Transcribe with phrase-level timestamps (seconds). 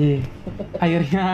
[0.00, 0.24] Iya.
[0.80, 1.24] Akhirnya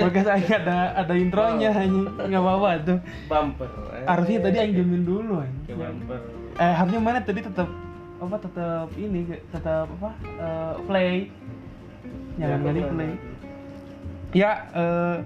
[0.00, 2.08] podcast aing ada ada intronya anjing.
[2.16, 2.98] Enggak apa-apa tuh.
[3.28, 3.68] bumper
[4.08, 5.76] Harusnya tadi aing diemin dulu anjing.
[5.76, 6.20] bumper
[6.56, 7.68] Eh harusnya mana tadi tetap
[8.16, 11.14] apa tetap ini tetap apa eh, play.
[12.40, 13.10] Jangan Ya, kali play.
[14.32, 15.16] Ya, eh,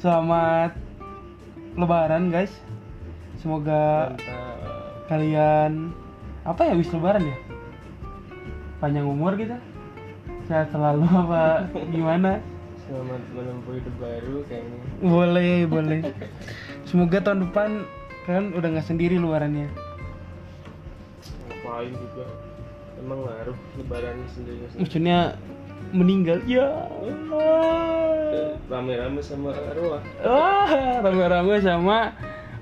[0.00, 0.72] selamat
[1.76, 2.52] lebaran guys.
[3.44, 5.12] Semoga Mantap.
[5.12, 5.92] kalian
[6.48, 7.36] apa ya wis lebaran ya?
[8.80, 9.52] Panjang umur gitu.
[10.44, 12.42] Sehat selalu apa gimana?
[12.82, 16.00] selamat menempuh hidup baru kayaknya Boleh, boleh.
[16.90, 17.86] Semoga tahun depan
[18.26, 19.70] kalian udah nggak sendiri luarannya.
[21.62, 22.26] ngapain juga
[22.98, 25.18] emang ngaruh lebaran sendiri sendiri Maksudnya
[25.94, 26.38] meninggal.
[26.44, 26.66] Ya.
[28.66, 31.98] rame-rame sama arwah Wah, rame-rame sama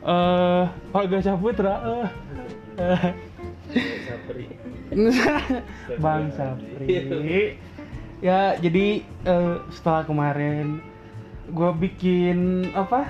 [0.01, 1.75] eh Olga Saputra.
[2.77, 3.13] Eh.
[4.05, 4.45] sapri
[6.05, 7.57] Bang Sapri.
[8.21, 10.85] Ya, jadi eh, setelah kemarin
[11.51, 13.09] gue bikin apa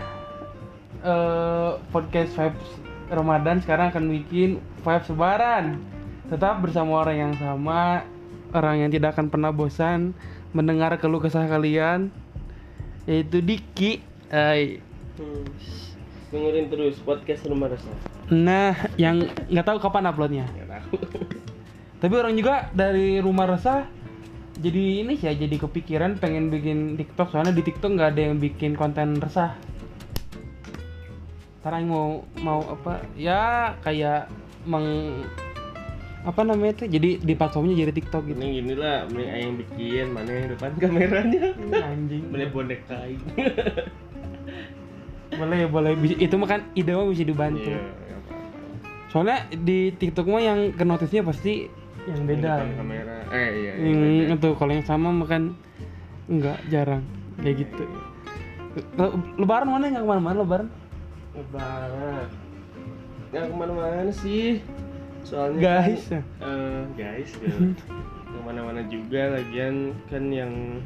[1.03, 2.69] eh podcast vibes
[3.11, 5.83] Ramadan sekarang akan bikin vibes Lebaran.
[6.31, 8.07] Tetap bersama orang yang sama,
[8.55, 10.15] orang yang tidak akan pernah bosan
[10.55, 12.15] mendengar keluh kesah kalian,
[13.11, 13.99] yaitu Diki.
[14.31, 14.79] Hai.
[15.19, 15.43] hmm.
[16.31, 17.91] dengerin terus podcast rumah resah
[18.31, 20.47] Nah, yang nggak tahu kapan uploadnya.
[20.55, 20.87] tahu
[21.99, 23.91] Tapi orang juga dari rumah resah
[24.61, 28.37] jadi ini sih ya, jadi kepikiran pengen bikin TikTok soalnya di TikTok nggak ada yang
[28.37, 29.57] bikin konten resah.
[31.61, 34.29] Ntar mau mau apa ya kayak
[34.65, 35.13] meng
[36.21, 38.37] apa namanya tuh jadi di platformnya jadi TikTok gitu.
[38.45, 41.45] ini gini lah mending ayang bikin mana yang depan kameranya
[41.81, 42.29] Anjing.
[42.29, 43.21] boleh bonek kain
[45.31, 47.73] Boleh boleh itu mah kan ide mah bisa dibantu.
[47.73, 48.35] iya apa-apa.
[49.09, 51.73] Soalnya di TikTok mah yang ke notisnya pasti
[52.03, 52.51] yang beda.
[52.57, 54.35] Depan kamera eh iya, iya Yang beda.
[54.37, 55.43] itu kalau yang sama makan
[56.27, 57.03] enggak jarang
[57.37, 57.85] kayak gitu.
[58.95, 60.69] Le- Lebaran mana nggak ke mana-mana lebaran?
[61.31, 62.27] lebaran
[63.29, 64.59] nggak ke mana-mana sih
[65.21, 66.09] soalnya Guys.
[66.09, 67.55] kan, eh, guys ya.
[68.25, 70.81] ke mana-mana juga lagian kan yang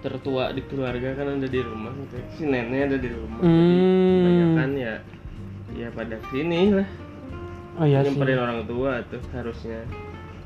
[0.00, 4.14] tertua di keluarga kan ada di rumah gitu si nenek ada di rumah jadi Hmm.
[4.16, 4.94] kebanyakan ya
[5.74, 6.88] ya pada sini lah
[7.76, 9.84] Oh iya nyamperin orang tua tuh harusnya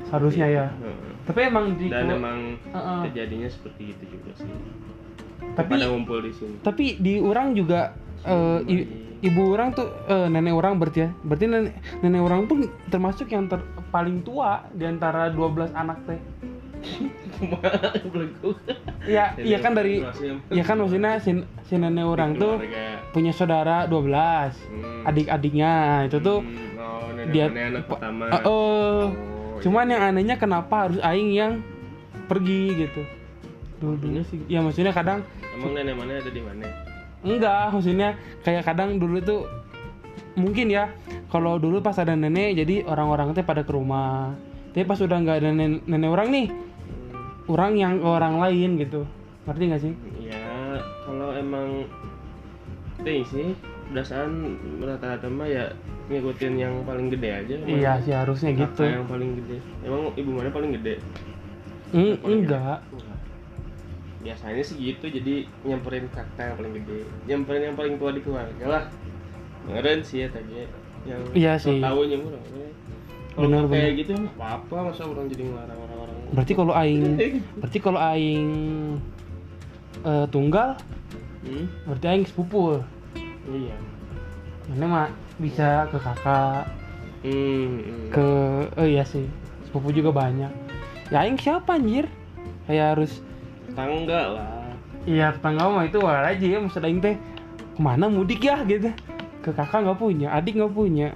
[0.07, 0.65] Harusnya ya.
[0.67, 1.11] Heeh.
[1.23, 2.99] Tapi emang di dan emang Heeh.
[3.07, 4.51] kejadiannya seperti itu juga sih
[5.53, 7.95] Tapi- pada ngumpul di sini tapi di orang juga
[8.63, 8.87] i-
[9.21, 11.09] ibu orang tuh eh, nenek orang berarti ya.
[11.21, 16.19] Berarti nenek, nenek orang pun termasuk yang ter, paling tua di antara 12 anak teh.
[19.01, 20.05] Iya, iya kan dari
[20.53, 22.61] Iya kan maksudnya si, si nenek orang tuh
[23.11, 25.09] punya saudara 12 Hmm.
[25.09, 26.05] adik-adiknya.
[26.05, 28.23] Itu tuh Hmm, oh, nenek dia anak pertama.
[28.29, 28.43] Eh, eh.
[28.45, 29.03] Oh,
[29.61, 29.93] cuman iya.
[29.97, 31.53] yang anehnya kenapa harus aing yang
[32.29, 33.01] pergi gitu?
[33.81, 35.25] Dulu sih ya maksudnya kadang
[35.57, 36.65] emang nenek mana ada di mana?
[37.25, 38.09] Enggak maksudnya
[38.45, 39.41] kayak kadang dulu tuh
[40.37, 40.93] mungkin ya
[41.33, 44.37] kalau dulu pas ada nenek jadi orang-orang teh pada ke rumah.
[44.71, 46.47] Tapi pas udah nggak ada nenek, nenek orang nih
[47.51, 49.01] orang yang ke orang lain gitu.
[49.43, 49.93] Ngerti nggak sih?
[50.21, 50.45] Ya
[51.03, 51.83] kalau emang
[53.01, 53.51] ting sih
[53.91, 55.67] berdasarkan rata-rata mah ya
[56.07, 57.53] ngikutin yang paling gede aja.
[57.61, 58.83] Iya sih harusnya gitu.
[58.83, 59.57] yang paling gede?
[59.83, 60.95] Emang ibu mana paling gede?
[61.91, 62.79] Eng- Paling enggak.
[62.87, 63.09] Gede?
[64.21, 65.33] Biasanya sih gitu jadi
[65.65, 66.99] nyamperin kakak yang paling gede.
[67.25, 68.83] Nyamperin yang paling tua di keluarga lah.
[69.67, 70.63] Ngeren sih ya tadi
[71.03, 71.81] yang Iya sih.
[71.81, 72.37] tahu nyamur
[73.31, 73.99] Benar, nggak kayak benar.
[74.03, 76.17] gitu nggak apa-apa masa orang jadi ngelarang orang-orang?
[76.35, 77.03] Berarti kalau aing
[77.59, 78.49] berarti kalau aing
[80.03, 80.69] eh, tunggal
[81.47, 81.65] hmm?
[81.87, 82.83] berarti aing sepupu
[83.47, 83.75] iya.
[84.71, 86.63] Ini mah bisa ke kakak
[87.23, 88.07] hmm, hmm.
[88.11, 88.27] ke
[88.75, 89.27] oh iya sih
[89.67, 90.51] sepupu juga banyak.
[91.07, 92.11] Ya aing siapa anjir?
[92.67, 93.23] Kayak harus
[93.71, 94.75] tangga lah.
[95.07, 97.15] Iya tetangga mah itu war aja ya maksud aing teh.
[97.75, 98.91] Ke mana mudik ya gitu.
[99.39, 101.15] Ke kakak nggak punya adik nggak punya.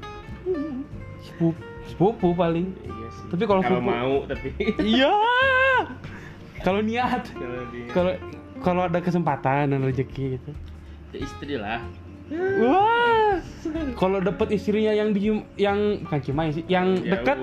[1.19, 2.73] sepupu sepupu paling.
[2.83, 3.25] Iya sih.
[3.29, 4.49] Tapi kalau sepupu- mau tapi
[4.95, 5.13] iya.
[6.65, 7.29] Kalau niat.
[7.93, 8.17] Kalau
[8.65, 10.51] kalau ada kesempatan dan rezeki gitu.
[11.13, 11.77] Ya istri lah.
[12.33, 13.37] Wah.
[13.93, 15.29] Kalau dapet istrinya yang di
[15.61, 17.37] yang bukan cuma sih yang Ya, dekat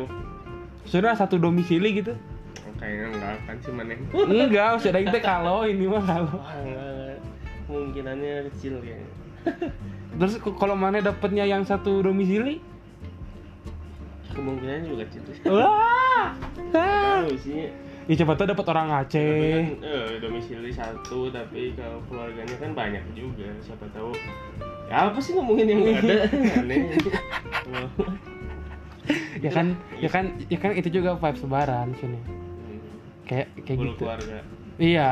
[0.91, 2.19] sudah satu domisili gitu.
[2.83, 3.95] Kayaknya enggak akan sih mana
[4.51, 6.43] enggak aing teh kalau ini mah kalau.
[7.71, 9.11] Kemungkinannya kecil kayaknya.
[10.19, 12.59] Terus kalau mana dapetnya yang satu domisili
[14.33, 15.65] kemungkinannya juga kecil wah.
[15.65, 16.29] Ah.
[16.73, 17.69] tahu sih.
[18.11, 19.79] Ya coba tuh dapat orang Aceh.
[19.79, 24.11] Kan, eh, domisili satu tapi kalau keluarganya kan banyak juga siapa tahu.
[24.91, 26.17] Ya apa sih ngomongin yang nggak ada?
[26.67, 26.83] Aneh.
[29.39, 29.67] Ya kan
[29.99, 32.79] ya kan ya kan itu juga vibes lebaran sini Hmm,
[33.27, 34.03] kayak kayak full gitu.
[34.07, 34.39] keluarga.
[34.79, 35.09] Iya,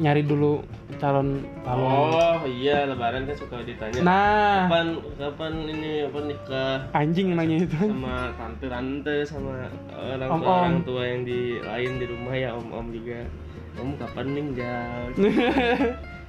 [0.00, 0.64] nyari dulu
[0.96, 1.88] calon calon.
[2.10, 7.76] Oh iya lebaran kan suka ditanya Nah, kapan kapan ini apa nikah anjing nanya itu.
[7.78, 10.56] sama tante-tante sama orang tua Om-om.
[10.58, 13.20] orang tua yang di lain di rumah ya om-om juga
[13.76, 15.00] om kapan ninggal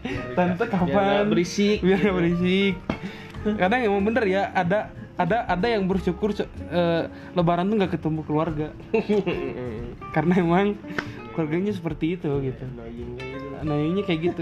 [0.02, 0.92] Biar Tante biar kapan?
[0.92, 2.74] nggak berisik Biar nggak berisik.
[3.42, 8.68] Kadang emang bener ya, ada ada ada yang bersyukur eh, lebaran tuh nggak ketemu keluarga
[10.16, 10.68] karena emang
[11.32, 12.66] keluarganya seperti itu gitu.
[12.68, 13.12] Kayak gitu.
[13.62, 14.42] Nanyanya kayak gitu.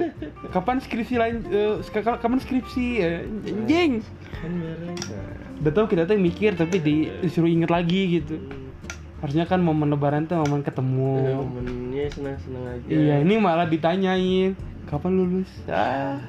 [0.50, 1.36] Kapan skripsi lain?
[1.82, 2.86] sek- kapan skripsi?
[3.46, 4.02] Anjing.
[4.32, 4.98] kan bareng
[5.60, 8.40] Udah tau kita tuh mikir tapi di- disuruh inget lagi gitu.
[9.20, 11.36] Harusnya kan momen lebaran tuh momen ketemu.
[11.36, 14.56] momennya senang-senang aja Iya, ini malah ditanyain
[14.88, 15.52] kapan lulus.
[15.68, 16.24] Ah.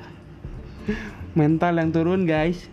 [1.38, 2.66] Mental yang turun, guys.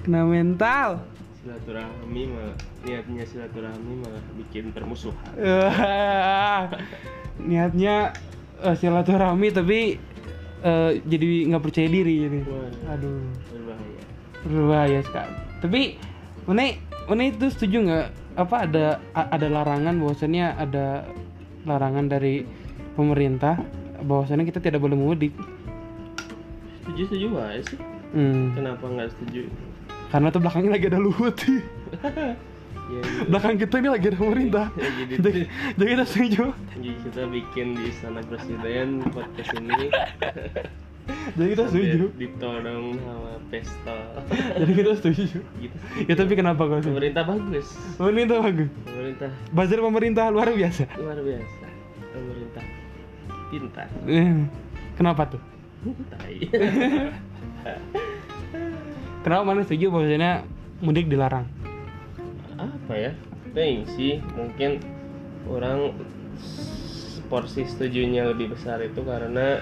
[0.00, 1.04] Kena mental.
[1.44, 6.72] Silaturahmi malah niatnya silaturahmi malah bikin permusuhan Wah.
[7.50, 8.14] Niatnya
[8.62, 10.00] eh, silaturahmi tapi
[10.62, 12.40] eh, jadi nggak percaya diri jadi.
[12.46, 12.92] Waduh.
[12.96, 13.20] Aduh,
[13.52, 14.02] berbahaya
[14.42, 15.34] berbahaya sekali.
[15.60, 15.80] Tapi
[16.44, 16.66] Une,
[17.10, 21.04] Une itu setuju nggak apa ada ada larangan bahwasannya ada
[21.64, 22.46] larangan dari
[22.94, 23.58] pemerintah
[24.00, 25.34] bahwasannya kita tidak boleh mudik.
[26.80, 27.80] setuju setuju aja sih
[28.14, 28.54] Hmm.
[28.54, 29.50] kenapa nggak setuju
[30.14, 31.34] Karena tuh belakangnya lagi ada luhut.
[32.86, 34.66] ya, Belakang kita ini lagi ada pemerintah.
[34.72, 35.40] ya jadi Jadi,
[35.76, 36.44] jadi kita setuju.
[36.72, 39.90] jadi kita bikin di istana presiden podcast ini
[41.34, 41.98] Jadi kita setuju.
[42.06, 43.96] sambil ditodong sama pesta
[44.54, 45.38] Jadi kita setuju.
[45.58, 46.94] gitu Ya tapi kenapa kau setuju?
[46.94, 47.66] pemerintah bagus
[47.96, 48.68] Pemerintah bagus.
[48.86, 50.84] pemerintah Buzzer pemerintah luar biasa.
[50.94, 51.66] luar biasa
[52.08, 52.64] pemerintah
[53.50, 54.46] pintar Eh,
[54.94, 55.42] Kenapa tuh?
[56.08, 56.38] tai
[59.24, 60.44] Kenapa mana setuju bahwasanya
[60.78, 61.48] mudik dilarang?
[62.54, 63.12] apa ya
[63.50, 64.78] Pengen sih mungkin
[65.44, 65.90] orang
[67.26, 69.58] porsi setujunya lebih besar itu karena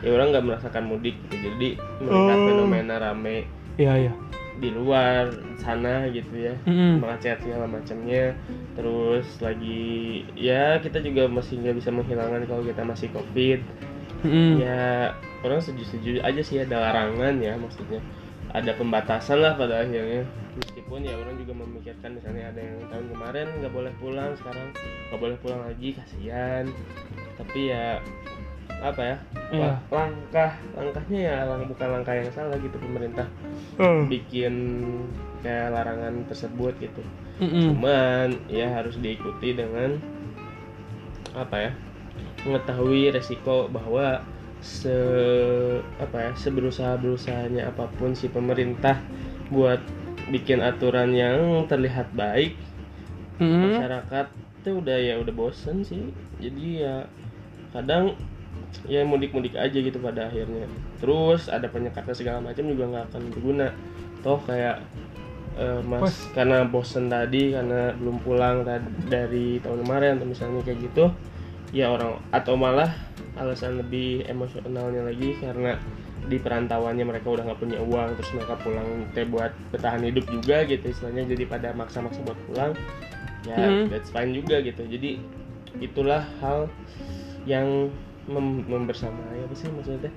[0.00, 1.68] ya orang nggak merasakan mudik gitu jadi
[2.00, 2.46] melihat Oh.
[2.46, 4.12] fenomena rame Iya iya.
[4.58, 6.98] di luar sana gitu ya Mm-mm.
[6.98, 8.34] macet segala macamnya
[8.72, 13.60] terus lagi ya kita juga masih nggak bisa menghilangkan kalau kita masih covid
[14.22, 14.58] Mm-mm.
[14.58, 17.98] ya orang setuju-setuju aja sih ada larangan ya maksudnya
[18.52, 23.46] ada pembatasan lah pada akhirnya meskipun ya orang juga memikirkan misalnya ada yang tahun kemarin
[23.58, 24.68] nggak boleh pulang sekarang
[25.08, 26.64] nggak boleh pulang lagi kasihan
[27.34, 27.96] tapi ya
[28.82, 29.16] apa ya
[29.48, 29.60] Iya.
[29.62, 33.28] la- langkah langkahnya ya lang- bukan langkah yang salah gitu pemerintah
[33.76, 34.04] Oh.
[34.04, 34.54] bikin
[35.40, 37.02] kayak larangan tersebut gitu
[37.38, 37.72] Mm-mm.
[37.72, 39.96] cuman ya harus diikuti dengan
[41.32, 41.72] apa ya
[42.44, 44.20] mengetahui resiko bahwa
[44.62, 44.94] se
[45.98, 49.02] apa ya seberusaha berusahanya apa pun si pemerintah
[49.50, 49.82] buat
[50.30, 52.54] bikin aturan yang terlihat baik
[53.42, 53.74] Mm-mm.
[53.74, 54.26] masyarakat
[54.62, 56.96] tuh udah ya udah bosen sih jadi ya
[57.74, 58.14] kadang
[58.86, 60.70] ya mudik-mudik aja gitu pada akhirnya
[61.02, 63.68] terus ada penyekatan segala macam juga nggak akan berguna
[64.22, 64.80] toh kayak
[65.58, 66.16] eh, mas Bos.
[66.32, 68.62] karena bosen tadi karena belum pulang
[69.10, 71.10] dari tahun kemarin atau misalnya kayak gitu
[71.72, 72.92] ya orang atau malah
[73.40, 75.80] alasan lebih emosionalnya lagi karena
[76.28, 80.62] di perantauannya mereka udah nggak punya uang terus mereka pulang teh buat bertahan hidup juga
[80.68, 82.72] gitu istilahnya jadi pada maksa-maksa buat pulang.
[83.42, 83.90] Ya Hmm.
[83.90, 84.86] that's fine juga gitu.
[84.86, 85.18] Jadi
[85.82, 86.70] itulah hal
[87.42, 87.90] yang
[88.30, 90.12] mem membersamai apa sih maksudnya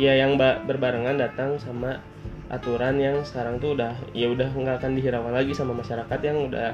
[0.00, 2.00] ya yang ba- berbarengan datang sama
[2.48, 6.72] aturan yang sekarang tuh udah ya udah nggak akan dihiraukan lagi sama masyarakat yang udah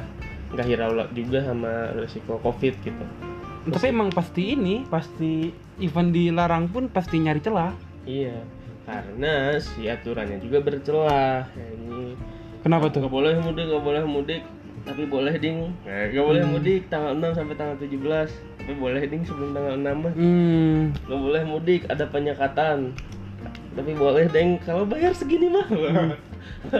[0.54, 3.04] nggak hirau juga sama resiko covid gitu
[3.66, 7.72] Tapi emang pasti ini, pasti event dilarang pun pasti nyari celah.
[8.04, 8.38] iya
[8.86, 12.14] karena si aturannya juga bercelah ini
[12.62, 13.02] Kenapa tuh?
[13.02, 14.42] nggak boleh mudik nggak boleh mudik
[14.82, 16.52] tapi boleh ding nah, nggak boleh Hmm.
[16.54, 20.94] mudik tanggal 6 sampai tanggal 17 tapi boleh ding sebelum tanggal 6 mah Hmm.
[21.02, 22.94] nggak boleh mudik ada penyekatan
[23.76, 25.68] tapi boleh deng kalau bayar segini mah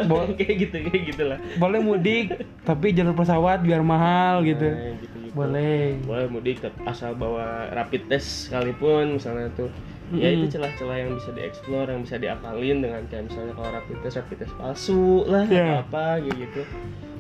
[0.09, 2.33] Bo- kayak gitu kayak gitulah Boleh mudik,
[2.65, 4.65] tapi jalur pesawat biar mahal gitu.
[4.67, 5.35] Nah, gitu, gitu.
[5.37, 6.01] Boleh.
[6.03, 9.69] boleh mudik asal bawa rapid test sekalipun misalnya tuh
[10.09, 14.17] ya itu celah-celah yang bisa dieksplor yang bisa diakalin dengan kayak misalnya kalau rapid test
[14.17, 15.83] rapid test palsu lah Yeah.
[15.83, 16.63] atau apa gitu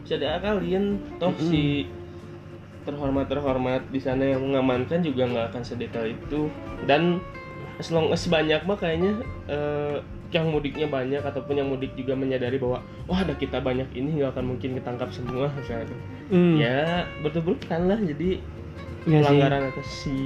[0.06, 0.84] bisa diakalin
[1.18, 1.50] toh Mm-mm.
[1.50, 1.90] si
[2.86, 6.46] terhormat terhormat di sana yang mengamankan juga nggak akan sedetail itu
[6.86, 7.18] dan
[7.76, 9.12] as long as banyak mah kayaknya
[9.46, 9.96] eh,
[10.28, 14.34] yang mudiknya banyak ataupun yang mudik juga menyadari bahwa wah ada kita banyak ini nggak
[14.34, 16.58] akan mungkin ketangkap semua misalnya Hmm.
[16.58, 18.42] ya bertuburkan lah jadi
[19.06, 19.14] sih.
[19.14, 20.18] pelanggaran atas si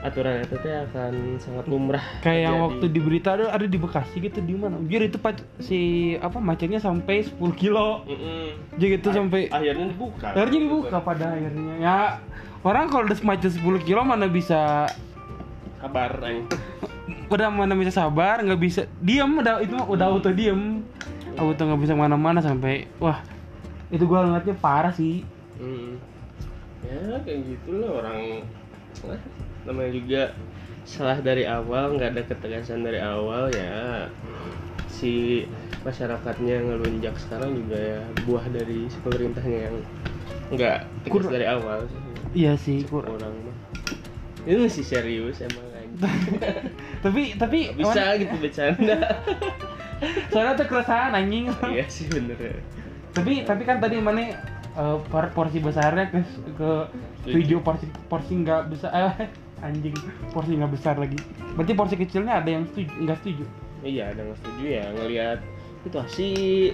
[0.00, 4.20] aturan itu teh akan sangat lumrah Kayak yang waktu di berita ada, ada di Bekasi
[4.20, 4.78] gitu di mana?
[4.78, 5.80] Jujur itu pac- si
[6.14, 8.04] apa macetnya sampai 10 kilo.
[8.04, 8.54] Mm-mm.
[8.76, 11.74] Jadi itu sampai akhirnya dibuka akhirnya dibuka pada akhirnya.
[11.80, 11.96] Ya
[12.60, 14.86] orang kalau udah macet 10 kilo mana bisa
[15.88, 16.48] Aing.
[17.28, 20.80] udah mana bisa sabar nggak bisa diem udah itu mah udah auto diem
[21.34, 23.20] auto nggak bisa mana-mana sampai wah
[23.90, 25.24] itu gua ngeliatnya parah sih
[25.54, 25.96] Hmm.
[26.82, 28.42] Ya kayak gitu loh orang
[29.64, 30.22] namanya juga
[30.84, 34.10] salah dari awal nggak ada ketegasan dari awal ya
[34.90, 35.44] si
[35.86, 39.76] masyarakatnya ngelunjak sekarang juga ya buah dari si pemerintahnya yang
[40.52, 42.00] nggak tegas Kur- dari awal sih
[42.34, 43.56] iya sih kur orang mah
[44.44, 45.64] ini masih serius emang.
[47.04, 48.98] tapi tapi bisa gitu bercanda.
[50.34, 51.48] Soalnya tuh keresahan anjing.
[51.70, 52.56] Iya sih bener ya.
[53.14, 54.34] Tapi tapi kan tadi mana
[55.08, 56.20] por- porsi besarnya ke
[56.58, 56.70] ke
[57.30, 57.62] tujuh.
[57.62, 59.30] porsi porsi nggak besar eh,
[59.66, 59.94] anjing
[60.34, 61.18] porsi nggak besar lagi.
[61.54, 63.44] Berarti porsi kecilnya ada yang setuju nggak setuju?
[63.86, 65.38] Iya ada nggak setuju ya ngelihat
[65.84, 66.28] situasi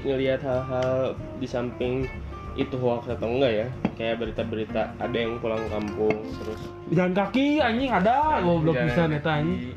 [0.06, 2.06] ngelihat hal-hal di samping
[2.60, 3.66] itu hoax atau enggak ya?
[3.96, 6.60] Kayak berita-berita ada yang pulang kampung terus
[6.92, 8.44] jalan kaki anjing ada.
[8.44, 9.72] Goblok bisa neta anjing.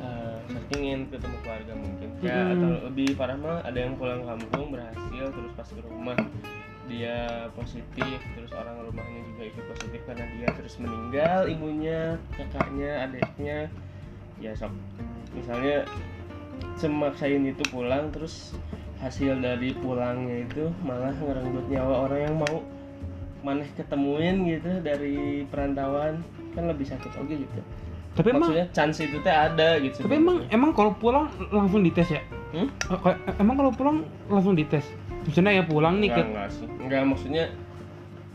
[0.00, 2.08] eh, ingin ketemu keluarga mungkin.
[2.20, 2.52] Ya Mm-mm.
[2.56, 6.16] atau lebih parah mah ada yang pulang kampung berhasil terus pas ke rumah
[6.86, 12.00] dia positif terus orang rumahnya juga ikut positif karena dia terus meninggal ibunya
[12.36, 13.58] kakaknya adiknya.
[14.38, 14.70] Ya sok.
[15.34, 15.84] Misalnya
[16.76, 18.52] semaksain itu pulang terus
[19.00, 22.56] hasil dari pulangnya itu malah ngerenggut nyawa orang yang mau
[23.44, 26.24] maneh ketemuin gitu dari perantauan.
[26.56, 27.60] Kan lebih sakit oke gitu.
[28.16, 30.08] Tapi emang maksudnya chance itu teh ada gitu.
[30.08, 32.24] Tapi emang emang kalau pulang langsung dites ya?
[32.56, 32.72] Hmm?
[33.36, 33.96] Emang kalau pulang
[34.32, 34.88] langsung dites?
[35.28, 36.66] Maksudnya ya pulang nih ke enggak, enggak sih.
[36.80, 37.44] Enggak maksudnya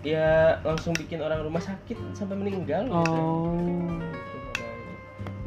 [0.01, 3.17] ya langsung bikin orang rumah sakit sampai meninggal gitu.
[3.17, 3.57] oh.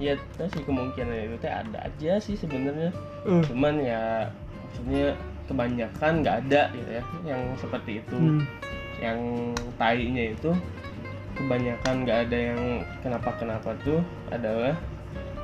[0.03, 2.91] Ya itu sih kemungkinan itu teh ada aja sih sebenarnya.
[3.31, 4.35] Eh, cuman ya
[4.75, 5.15] maksudnya
[5.47, 8.43] kebanyakan nggak ada gitu ya yang seperti itu hmm.
[8.99, 9.19] yang
[9.79, 10.51] tainya itu
[11.39, 12.61] kebanyakan nggak ada yang
[12.99, 14.03] kenapa kenapa tuh
[14.35, 14.75] adalah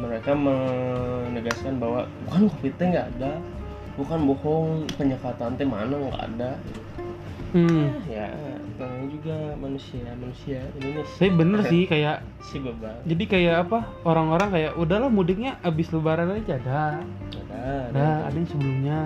[0.02, 3.32] mereka menegaskan bahwa bukan covid teh nggak ada
[3.94, 4.66] bukan bohong
[4.98, 6.50] penyekatan teh mana nggak ada
[7.54, 7.86] hmm.
[8.10, 8.26] ya
[9.10, 11.16] juga manusia manusia Indonesia.
[11.18, 16.32] Tapi bener sih kayak si bebal jadi kayak apa orang-orang kayak udahlah mudiknya abis lebaran
[16.32, 16.80] aja ada
[17.36, 17.60] ada
[17.92, 18.98] ada ada yang sebelumnya.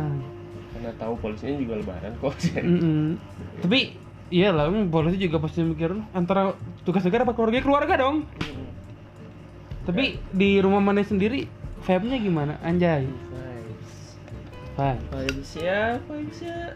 [0.75, 2.35] Karena tahu polisinya juga lebaran kok.
[2.61, 3.19] Mm-mm.
[3.63, 3.97] tapi
[4.31, 8.27] iya lah mm, polisi juga pasti mikir antara tugas negara apa keluarga keluarga dong.
[9.85, 11.45] Tapi di rumah mana sendiri
[11.85, 12.57] vibe-nya gimana?
[12.65, 13.05] Anjay.
[13.05, 13.93] Vibes.
[14.81, 15.51] vibe Vibes.
[15.61, 16.73] Ya, vibes ya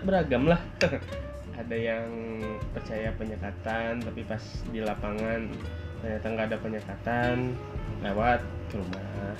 [0.00, 0.60] beragam lah.
[1.58, 2.06] ada yang
[2.70, 5.50] percaya penyekatan, tapi pas di lapangan
[5.98, 7.34] ternyata nggak ada penyekatan,
[8.06, 9.34] lewat ke rumah.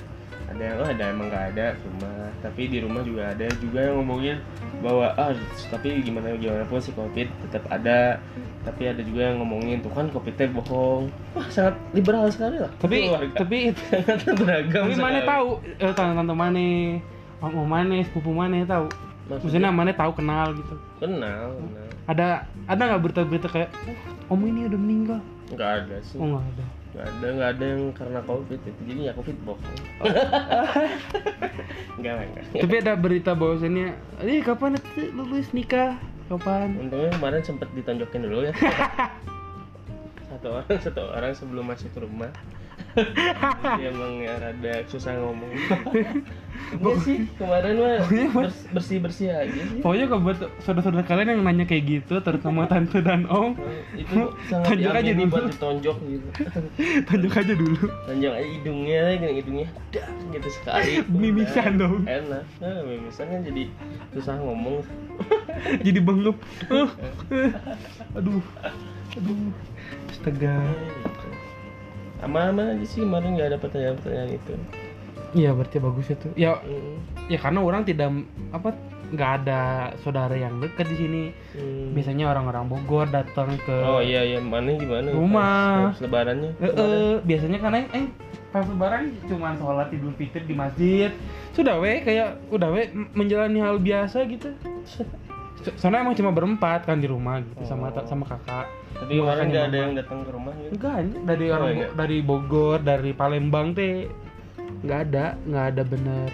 [0.49, 3.79] Ada yang, oh ada emang nggak ada ke rumah, tapi di rumah juga ada juga
[3.85, 4.37] yang ngomongin
[4.81, 5.31] bahwa ah
[5.69, 8.19] tapi gimana gimana pun si covid tetap ada.
[8.59, 11.07] Tapi ada juga yang ngomongin tuh kan covid teh bohong.
[11.31, 12.71] Wah sangat liberal sekali lah.
[12.83, 13.37] Tapi keluarga.
[13.39, 13.57] tapi
[14.19, 15.47] sangat beragam tapi mana tahu
[15.79, 16.67] eh, tante tante mana
[17.39, 18.91] om mana sepupu mana tahu
[19.29, 19.69] maksudnya?
[19.69, 20.75] Mana tahu kenal gitu.
[20.97, 21.87] Kenal kenal.
[22.09, 22.27] Ada
[22.65, 23.69] ada nggak berita-berita kayak
[24.29, 25.19] oh, om ini udah meninggal?
[25.53, 26.17] Nggak ada sih.
[26.17, 26.65] Oh nggak ada.
[26.89, 28.59] Nggak ada nggak ada yang karena covid.
[28.65, 29.77] Itu jadi ya covid bohong
[31.99, 32.43] nggak lah nggak.
[32.55, 33.87] Tapi ada berita bahwasannya
[34.23, 35.99] ini kapan nanti lulus nikah?
[36.31, 36.77] Kapan?
[36.77, 38.53] Untungnya kemarin sempet ditonjokin dulu ya.
[40.29, 42.31] Satu orang satu orang sebelum masuk ke rumah
[43.79, 45.49] emang ya rada susah ngomong.
[46.69, 47.97] Enggak sih kemarin mah
[48.73, 49.79] bersih bersih aja sih.
[49.81, 53.55] Pokoknya kalau buat saudara-saudara kalian yang nanya kayak gitu terutama tante dan om
[53.93, 55.29] itu sangat Tonjok aja dulu.
[55.31, 56.27] buat ditonjok gitu.
[57.09, 57.83] Tunjuk aja dulu.
[58.09, 60.91] Tonjok aja hidungnya gini hidungnya udah gitu sekali.
[61.21, 62.03] Mimisan dong.
[62.05, 62.43] enak.
[62.61, 63.63] Nah, mimisan kan jadi
[64.13, 64.81] susah ngomong.
[65.85, 66.37] Jadi bengep.
[66.69, 66.89] Uh,
[68.17, 68.43] aduh.
[69.17, 69.51] Aduh.
[70.09, 70.53] Astaga
[72.19, 74.53] aman-aman aja sih kemarin nggak ada pertanyaan-pertanyaan itu.
[75.31, 76.27] Iya berarti bagus itu.
[76.33, 76.97] Ya Hmm.
[77.25, 78.09] ya karena orang tidak
[78.49, 78.73] apa
[79.09, 79.61] nggak ada
[79.97, 81.23] saudara yang dekat di sini.
[81.51, 81.91] Hmm.
[81.91, 84.37] biasanya orang-orang Bogor datang ke oh iya iya.
[84.39, 85.09] Mana gimana?
[85.09, 85.57] Rumah.
[85.87, 86.51] pas, pas lebarannya?
[86.55, 88.05] Eh, eh, biasanya kan eh, eh
[88.49, 91.09] pas lebaran cuma sholat idul fitri di masjid.
[91.51, 94.49] Sudah weh kayak udah weh m- menjalani hal biasa gitu.
[95.59, 98.05] So- soalnya emang cuma berempat kan di rumah gitu sama Oh.
[98.05, 98.63] sama kakak
[98.97, 100.71] tapi kemarin nggak ada yang datang ke rumah gitu?
[100.75, 101.19] Enggak anjir.
[101.23, 101.91] dari Oh, orang enggak.
[101.95, 104.09] dari Bogor dari Palembang teh.
[104.81, 106.29] Nggak ada nggak ada bener.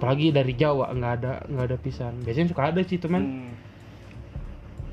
[0.00, 2.14] Apalagi dari Jawa nggak ada nggak ada pisan.
[2.26, 3.52] Biasanya suka ada sih teman Hmm.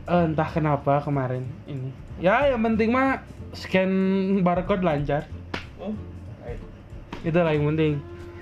[0.02, 1.94] Eh, entah kenapa kemarin ini.
[2.20, 3.22] Ya yang penting mah
[3.54, 3.92] scan
[4.44, 5.26] barcode lancar.
[5.82, 5.94] Oh
[7.22, 8.02] itu lah yang penting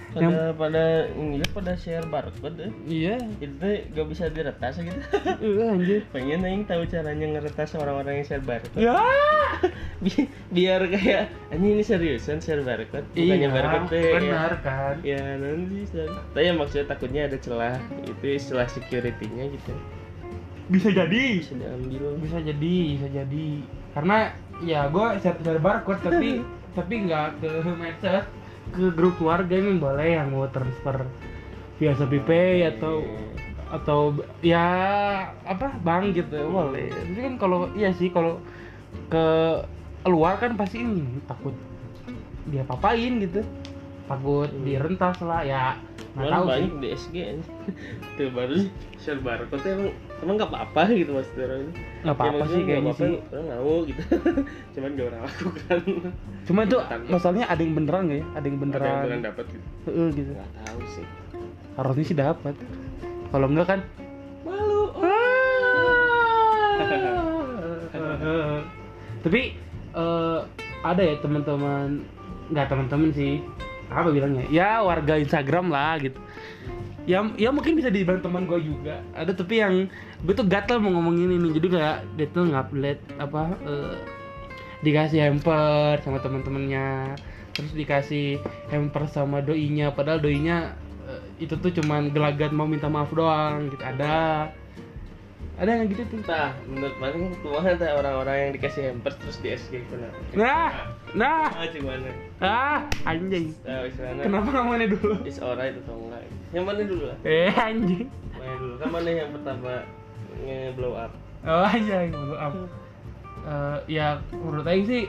[0.10, 3.16] pada pada ini pada share barcode deh iya.
[3.38, 4.98] Itu gak bisa diretas gitu.
[5.50, 6.02] Iya anjir.
[6.10, 8.82] Pengen aing tahu caranya ngeretas orang-orang yang share barcode.
[8.82, 8.98] Ya.
[10.04, 13.06] Bi- biar kayak anjing ini seriusan share barcode?
[13.14, 14.14] Bukannya iya barcode ya.
[14.18, 14.96] benar kan?
[15.06, 17.78] Ya nanti tapi ya maksudnya takutnya ada celah.
[18.06, 19.74] Itu istilah security-nya gitu.
[20.70, 21.26] Bisa jadi.
[21.42, 22.04] Bisa diambil.
[22.18, 23.48] Bisa jadi bisa jadi.
[23.94, 24.18] Karena
[24.66, 26.42] ya gue share share barcode tapi
[26.78, 28.26] tapi nggak ke medsos
[28.74, 31.06] ke grup keluarga ini boleh yang mau transfer
[31.80, 33.04] via Shopee atau
[33.70, 34.66] atau ya
[35.46, 36.90] apa bank gitu boleh.
[36.90, 38.42] Tapi kan kalau iya sih kalau
[39.10, 39.26] ke
[40.10, 41.54] luar kan pasti hmm, takut
[42.50, 43.46] dia papain gitu
[44.10, 44.66] takut Hmm.
[44.66, 45.66] direntas lah ya
[46.10, 47.44] nggak tahu sih banyak di SG aja.
[48.18, 49.90] Tuh baru sih share barcode tuh emang
[50.20, 53.78] emang gak apa-apa gitu mas orang nggak apa-apa Ya, sih nggak kayaknya sih Orang mau
[53.86, 54.02] gitu.
[54.74, 55.80] Cuman gak orang lakukan.
[56.44, 59.46] cuma itu masalahnya ada yang beneran nggak ya ada yang Ada yang beneran beneran dapat
[59.48, 59.64] gitu.
[59.86, 61.06] Heeh, gitu Gak tahu sih.
[61.78, 62.54] harusnya sih dapat
[63.30, 63.80] kalau enggak kan
[64.42, 64.90] Malu.
[69.20, 69.52] tapi
[69.94, 70.40] eh,
[70.82, 72.02] ada ya teman-teman
[72.50, 73.44] nggak teman-teman sih
[73.90, 74.46] apa bilangnya?
[74.54, 76.22] Ya warga Instagram lah gitu.
[77.10, 79.02] Ya ya mungkin bisa dibilang teman gue juga.
[79.18, 79.90] Ada tapi yang
[80.22, 81.50] gue tuh gatel mau ngomongin ini.
[81.58, 83.96] Jadi kayak dia tuh ngupload apa eh,
[84.86, 87.18] dikasih hamper sama teman-temannya.
[87.58, 89.90] Terus dikasih hamper sama doinya.
[89.90, 90.78] Padahal doinya
[91.10, 93.82] eh, itu tuh cuman gelagat mau minta maaf doang gitu.
[93.82, 94.54] Ada.
[95.60, 96.24] Ada yang gitu tuh.
[96.24, 99.84] Nah, menurut mana kumaha teh orang-orang yang dikasih hampers terus di SG
[100.38, 102.10] nah nah Ah, gimana?
[102.38, 106.24] ah anjing Nah, istilahnya kenapa nggak mana dulu is alright atau enggak?
[106.50, 107.18] Yang mana dulu lah?
[107.24, 108.74] eh anjing Mana dulu?
[108.78, 109.72] Kan mana yang pertama
[110.40, 111.12] nge-blow up?
[111.44, 112.54] oh anjing maaf
[113.40, 115.04] Eh, ya menurut Aing sih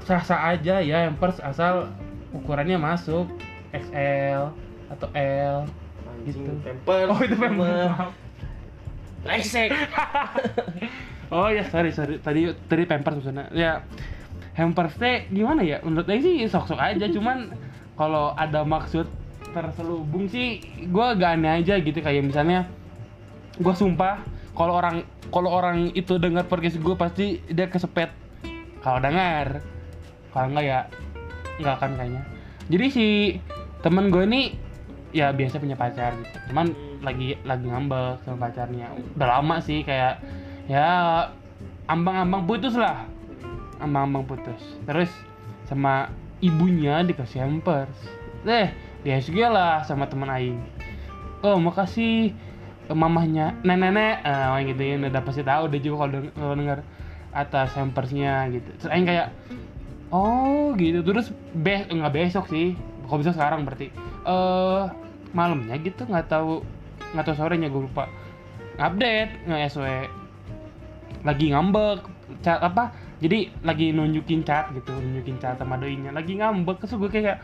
[0.00, 1.90] sah-sah aja ya hampers asal
[2.30, 3.26] ukurannya masuk
[3.72, 4.54] XL
[4.86, 5.66] atau L
[6.06, 6.50] Anjing, Gitu.
[6.86, 7.36] oh itu.
[9.24, 9.70] Lesek.
[11.34, 13.82] oh ya sorry sorry tadi tadi pampers maksudnya ya
[14.54, 15.82] hampers teh gimana ya?
[15.82, 17.52] Menurut saya sih sok-sok aja cuman
[17.98, 19.06] kalau ada maksud
[19.54, 21.98] terselubung sih gue gak aneh aja gitu.
[21.98, 22.66] Kayak misalnya
[23.58, 24.22] gue sumpah
[24.54, 28.10] kalau orang kalau orang itu dengar podcast gue pasti dia kesepet.
[28.82, 29.62] Kalau dengar
[30.30, 30.78] kalau enggak ya
[31.62, 32.22] nggak akan kayaknya.
[32.70, 33.06] Jadi si
[33.82, 34.42] temen gue ini
[35.14, 36.50] ya biasa punya pacar gitu.
[36.50, 38.90] Cuman lagi lagi ngambek sama pacarnya.
[39.14, 40.18] Udah lama sih kayak
[40.66, 40.86] ya
[41.86, 43.04] ambang-ambang putus lah
[43.84, 44.60] ambang-ambang putus.
[44.88, 45.12] Terus
[45.68, 46.08] sama
[46.44, 47.94] ibunya dikasih hampers.
[48.44, 48.68] Deh
[49.04, 50.60] di SG lah sama teman Aing.
[51.44, 52.32] Oh makasih
[52.88, 53.56] eh, mamahnya.
[53.64, 56.78] Nenek-nenek ah gitu ya udah pasti tahu dia juga kalau deng- kalau dengar
[57.32, 58.68] atas hampersnya gitu.
[58.80, 59.28] Terus Aing kayak
[60.12, 61.00] oh gitu.
[61.04, 62.76] Terus be nggak besok sih.
[63.08, 63.88] Kalau bisa sekarang berarti.
[64.24, 64.84] Eh
[65.34, 66.64] malamnya gitu nggak tahu
[67.12, 68.08] nggak tahu sorenya gue lupa.
[68.76, 69.86] Update nge SW
[71.24, 72.04] lagi ngambek.
[72.40, 72.92] Chat apa
[73.24, 76.12] jadi lagi nunjukin chat gitu nunjukin chat sama doinya.
[76.12, 77.40] Lagi ngambek terus gue kayak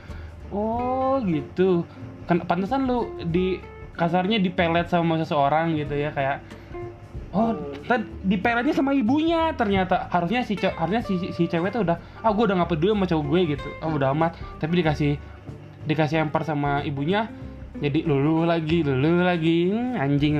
[0.52, 1.88] oh gitu.
[2.28, 3.56] Kan pantesan lu di
[3.96, 6.44] kasarnya dipelet sama seseorang gitu ya kayak
[7.32, 7.56] oh
[7.88, 10.12] tad dipeletnya sama ibunya ternyata.
[10.12, 13.08] Harusnya si harusnya si, si, si cewek tuh udah ah gue udah gak peduli sama
[13.08, 13.68] cowok gue gitu.
[13.80, 14.36] Ah udah amat.
[14.60, 15.16] Tapi dikasih
[15.88, 17.32] dikasih hampar sama ibunya
[17.80, 20.36] jadi lulu lagi lulu lagi Hmm, anjing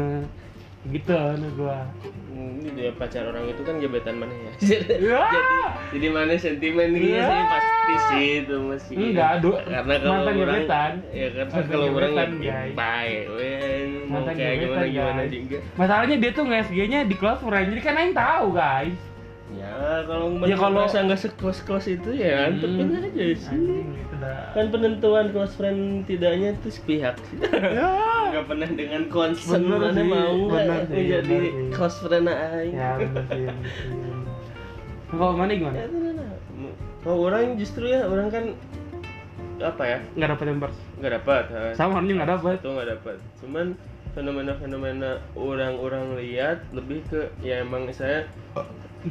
[0.82, 1.84] gitu nih gua
[2.32, 4.52] Ini dia pacar orang itu kan gebetan mana ya?
[4.96, 5.20] Ya.
[5.28, 5.56] jadi
[5.92, 7.28] jadi mana sentimen gitu Ya.
[7.28, 8.94] sih pasti sih itu masih.
[8.96, 10.92] Enggak, du- karena kalau mantan orang gebetan.
[11.10, 12.72] ya karena Mantan kalau orang gebetan, ya guys.
[12.74, 15.32] baik, wen mau Mantan kayak gebetan, gimana gimana guys.
[15.34, 15.58] juga.
[15.76, 18.98] masalahnya dia tuh nge SG nya di close friend jadi kan aing tahu guys
[19.50, 19.74] Ya
[20.06, 22.48] kalau Ya, kalau- merasa nggak sekelas kelas itu ya Hmm.
[22.54, 23.50] antepin aja sih.
[23.50, 24.14] anjing gitu
[24.54, 27.18] Kan penentuan close friend tidaknya itu sepihak.
[27.42, 27.50] ya
[28.30, 31.38] Nggak pernah dengan concern Bener mana sih, mau nggak bener sih, menjadi
[31.74, 32.72] close friend aing.
[32.74, 33.44] ya bener sih
[35.10, 35.86] kalau mana gimana Ya.
[37.00, 38.44] Kalau orang justru ya orang kan
[39.58, 39.98] apa ya?
[40.14, 43.66] Nggak dapat hampers nggak dapat sama orangnya nggak dapat itu nggak dapat cuman
[44.12, 48.28] fenomena-fenomena orang-orang lihat lebih ke ya emang saya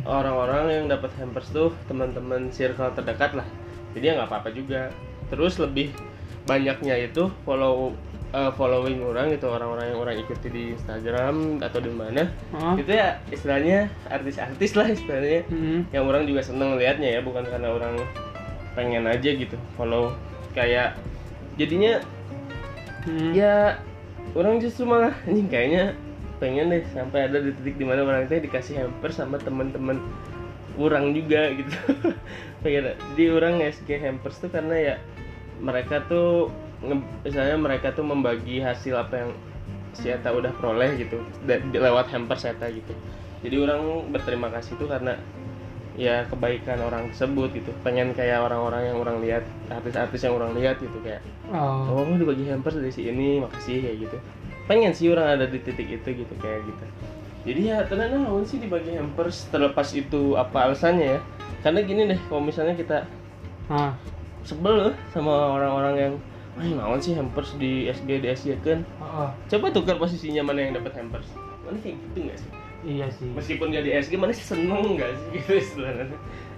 [0.05, 3.47] orang-orang yang dapat hampers tuh teman-teman circle terdekat lah.
[3.97, 4.93] Jadi ya nggak apa-apa juga.
[5.33, 5.89] Terus lebih
[6.49, 7.93] banyaknya itu follow
[8.29, 12.73] eh, following orang gitu orang-orang yang orang ikuti di Instagram atau di mana Hah?
[12.73, 15.85] itu ya istilahnya artis-artis lah istilahnya Hmm.
[15.89, 17.95] yang orang juga seneng liatnya ya bukan karena orang
[18.73, 20.13] pengen aja gitu follow
[20.51, 20.97] kayak
[21.55, 22.01] jadinya
[22.99, 23.31] Hmm.
[23.31, 23.79] ya
[24.33, 25.95] orang justru malah ini kayaknya
[26.37, 29.97] pengen deh sampai ada di titik di mana orang itu dikasih hamper sama teman-teman
[30.75, 31.75] orang juga gitu
[32.63, 34.95] pengen jadi orang SG hampers tuh karena ya
[35.59, 36.49] mereka tuh
[36.83, 39.31] nge- misalnya mereka tuh membagi hasil apa yang
[39.93, 41.19] si Eta udah peroleh gitu
[41.75, 42.93] lewat hampers Eta gitu.
[43.43, 45.15] Jadi orang berterima kasih tuh karena
[45.99, 47.71] ya kebaikan orang tersebut gitu.
[47.83, 51.19] Pengen kayak orang-orang yang orang lihat artis-artis yang orang lihat gitu kayak
[51.51, 54.17] oh, oh dibagi hampers dari si ini makasih kayak gitu.
[54.69, 56.85] Pengen sih orang ada di titik itu gitu kayak gitu.
[57.39, 61.19] Jadi ya ternyata naon sih dibagi hampers terlepas itu apa alasannya ya.
[61.59, 63.03] Karena gini deh kalau misalnya kita
[64.43, 66.13] sebel sama orang-orang yang
[66.59, 68.83] Wah, naon sih hampers di SG di SG kan?
[69.47, 71.31] Coba tukar posisinya mana yang dapat hampers.
[71.63, 72.51] Mana kayak gitu nggak sih?
[72.79, 73.29] Iya sih.
[73.31, 75.27] Meskipun gak di SG mana sih seneng nggak sih?
[75.39, 76.17] Gitu istilahnya.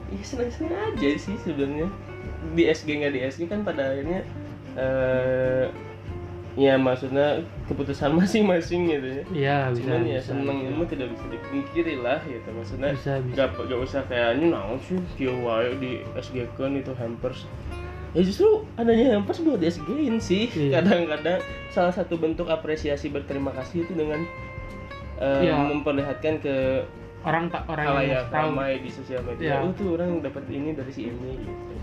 [0.10, 1.88] Iya seneng seneng aja sih sebenarnya.
[2.58, 4.26] Di SG nggak di SG kan pada akhirnya
[4.74, 5.66] eh
[6.54, 10.72] ya maksudnya keputusan masing-masing gitu ya iya bisa cuman ya bisa, seneng bisa.
[10.76, 13.36] itu tidak bisa dipungkiri lah gitu maksudnya Bisa, bisa.
[13.40, 17.48] gak, gak usah kayak ini naon sih kieu wae di SG kan itu hampers
[18.12, 20.84] ya justru adanya hampers buat di SG in sih Iya.
[20.84, 21.40] kadang-kadang
[21.72, 24.20] salah satu bentuk apresiasi berterima kasih itu dengan
[25.18, 25.56] eh, Iya.
[25.56, 26.84] memperlihatkan ke
[27.22, 29.56] orang tak orang yang tahu ramai di sosial media Iya.
[29.64, 31.74] oh tuh orang dapat ini dari si ini gitu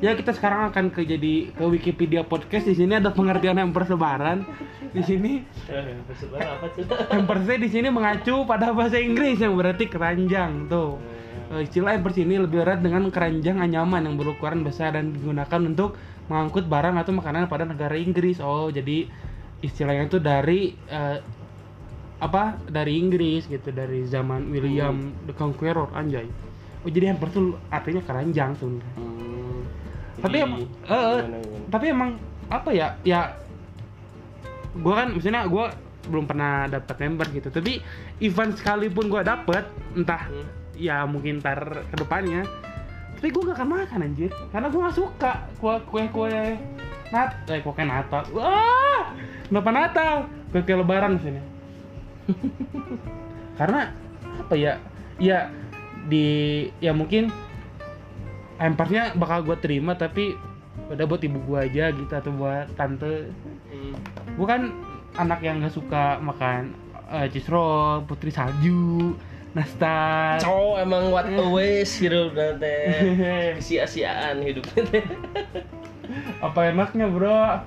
[0.00, 2.66] ya kita sekarang akan ke jadi ke Wikipedia podcast.
[2.66, 4.48] Di sini ada pengertian hampers lebaran.
[4.90, 10.66] Di sini hampers apa tuh hampersnya di sini mengacu pada bahasa Inggris yang berarti keranjang
[10.66, 10.98] tuh.
[11.52, 15.94] Eh, istilah hampers ini lebih erat dengan keranjang anyaman yang berukuran besar dan digunakan untuk
[16.30, 18.40] mengangkut barang atau makanan pada negara Inggris.
[18.40, 19.06] Oh jadi
[19.60, 21.18] istilahnya itu dari eh,
[22.20, 26.28] apa dari Inggris gitu dari zaman William the Conqueror anjay.
[26.80, 29.19] Oh jadi hampers tuh artinya keranjang sebenarnya Hmm.
[30.20, 31.66] Tapi emang eh, eh, gimana, gimana?
[31.72, 32.10] tapi emang
[32.50, 33.20] apa ya ya
[34.70, 35.66] gue kan misalnya gue
[36.10, 37.48] belum pernah dapat member gitu.
[37.52, 37.78] Tapi
[38.24, 40.46] event sekalipun gue dapet entah Hmm.
[40.80, 42.48] ya mungkin ntar ke depannya
[43.20, 44.32] tapi gue gak akan makan anjir.
[44.48, 46.56] Karena gue gak suka kue kue kue
[47.12, 48.24] nat eh kue natal.
[48.32, 49.12] Wah
[49.46, 50.14] kenapa natal?
[50.50, 51.44] Kue kue lebaran misalnya
[53.60, 53.92] karena
[54.40, 54.80] apa ya?
[55.20, 55.52] Ya
[56.08, 57.28] di ya mungkin
[58.60, 60.36] hampersnya bakal gue terima tapi
[60.92, 63.32] udah buat ibu gue aja gitu atau buat tante.
[63.72, 63.94] Hmm.
[64.36, 64.70] gue kan
[65.16, 66.76] anak yang gak suka makan
[67.32, 69.16] cheese roll putri salju
[69.50, 70.38] nastar.
[70.38, 73.58] Cowok emang what a waste hidup teh.
[73.66, 75.04] Sia-siaan hidupnya teh.
[76.38, 77.58] Apa enaknya bro?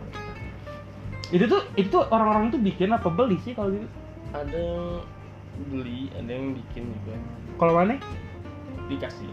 [1.34, 3.88] Itu tuh itu orang-orang tuh bikin apa beli sih kalau gitu?
[4.32, 4.68] Ada
[5.70, 7.14] beli ada yang bikin juga.
[7.60, 8.00] Kalau mana?
[8.88, 9.28] Dikasih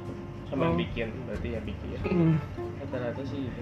[0.50, 0.80] sama yang Oh.
[0.82, 2.34] bikin berarti ya bikin hmm.
[2.82, 3.60] rata-rata sih gitu.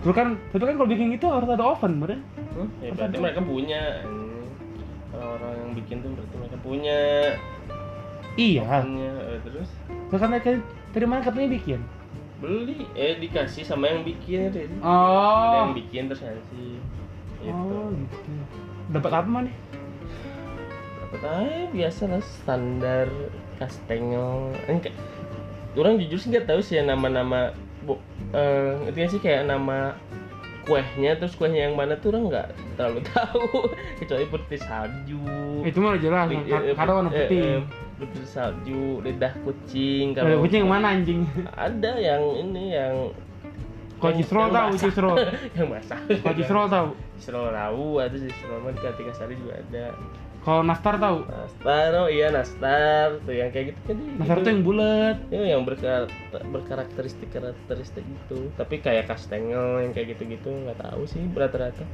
[0.00, 2.16] Terus kan tapi kan kalau bikin gitu harus ada oven bro
[2.50, 2.66] Hmm?
[2.82, 4.02] ya berarti mereka punya
[5.14, 6.98] orang-orang yang bikin tuh berarti mereka punya
[8.34, 8.82] iya.
[8.82, 9.70] punya eh, terus?
[10.10, 10.48] Terus kan mereka
[10.90, 11.80] dari mana katanya bikin?
[12.42, 15.62] Beli eh dikasih sama yang bikin ada oh.
[15.62, 16.82] yang bikin terus ngasih
[17.38, 17.54] gitu.
[17.54, 18.30] Oh gitu.
[18.90, 19.52] Dapat apa mana
[21.06, 23.06] dapat aja biasa lah standar
[23.62, 24.54] kastengel.
[24.66, 24.96] Ini kayak
[25.78, 27.54] orang jujur sih nggak tahu sih ya nama-nama
[27.86, 27.96] bu
[28.34, 29.94] eh itu sih kayak nama
[30.66, 33.44] kuehnya terus kuehnya yang mana tuh orang nggak terlalu tahu.
[33.98, 35.22] Kecuali putih salju.
[35.66, 37.60] Itu mah jelas kan eh, karena warna eh, putih eh,
[38.00, 41.20] putih salju lidah kucing ada kucing yang mana anjing?
[41.52, 42.94] Ada yang ini yang
[44.00, 45.16] kalau yang tahu roll
[45.52, 46.88] yang basah kalau cheese roll tahu
[47.20, 49.84] cheese roll tahu ada cheese roll mah di Kartika Sari juga ada
[50.40, 51.22] kalau nastar tahu?
[51.22, 53.20] Nastar oh iya nastar.
[53.20, 55.16] Tuh yang kayak gitu kan nastar tuh yang bulat.
[55.28, 56.08] Ya, yang berkar-
[56.46, 58.48] berkarakteristik karakteristik gitu.
[58.54, 61.84] Tapi kayak kastengel yang kayak gitu-gitu nggak tahu sih rata-rata.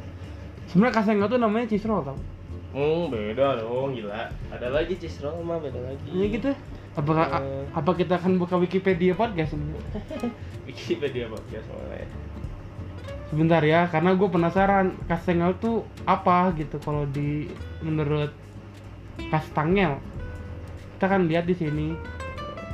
[0.67, 2.19] Sebenarnya kasengel tuh namanya cheese roll tahu
[2.67, 4.29] hmm beda dong gila.
[4.51, 6.07] Ada lagi cheese roll mah beda lagi.
[6.07, 6.51] Iya gitu.
[6.93, 7.65] Apakah a- Eh.
[7.73, 9.73] apa kita akan buka Wikipedia podcast ini?
[10.69, 12.05] Wikipedia podcast soalnya
[13.37, 17.53] Sebentar ya, karena gue penasaran kastengel tuh apa gitu kalau di
[17.85, 18.33] menurut
[19.29, 20.01] kastangel.
[20.97, 21.93] Kita kan lihat di sini.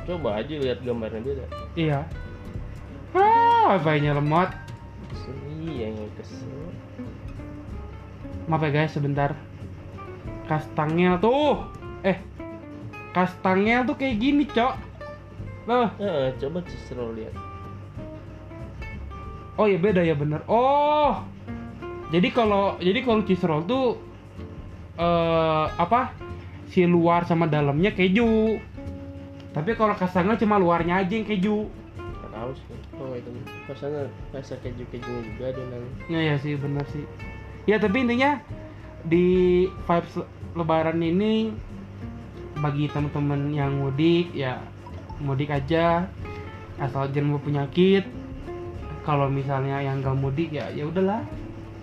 [0.07, 1.45] coba aja lihat gambarnya beda
[1.75, 2.07] Iya.
[3.11, 4.55] Ah, wifi-nya lemot.
[5.11, 6.47] sini yang kesel
[8.47, 9.35] Maaf ya guys, sebentar.
[10.47, 11.59] Kastangel tuh.
[12.07, 12.23] Eh.
[13.11, 14.79] Kastangel tuh kayak gini, Cok.
[15.67, 15.91] Loh.
[15.99, 16.63] nah, coba
[16.95, 17.35] roll lihat
[19.53, 20.41] Oh ya beda ya bener.
[20.49, 21.21] Oh,
[22.09, 24.01] jadi kalau jadi kalau cheese roll tuh
[24.97, 26.13] eh apa
[26.69, 28.57] si luar sama dalamnya keju.
[29.53, 31.69] Tapi kalau kastangel cuma luarnya aja yang keju.
[32.33, 33.29] tahu sih oh itu
[33.69, 37.05] rasanya rasa keju kejunya juga ada nanti Ya ya sih bener sih.
[37.69, 38.41] Ya tapi intinya
[39.05, 40.17] di vibes
[40.57, 41.53] lebaran ini
[42.57, 44.65] bagi teman-teman yang mudik ya
[45.21, 46.09] mudik aja
[46.81, 48.03] asal jangan bawa penyakit
[49.03, 51.21] kalau misalnya yang gak mudik ya ya udahlah